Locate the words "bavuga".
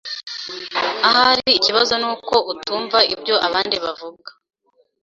3.83-4.29